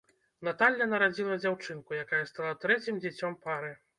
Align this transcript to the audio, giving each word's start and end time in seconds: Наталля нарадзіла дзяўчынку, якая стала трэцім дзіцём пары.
Наталля 0.47 0.87
нарадзіла 0.93 1.35
дзяўчынку, 1.43 1.97
якая 2.05 2.23
стала 2.31 2.57
трэцім 2.65 2.95
дзіцём 3.03 3.37
пары. 3.47 3.71